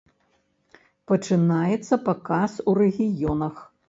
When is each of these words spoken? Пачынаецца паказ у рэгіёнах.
Пачынаецца 1.11 1.99
паказ 2.07 2.51
у 2.73 2.73
рэгіёнах. 2.81 3.61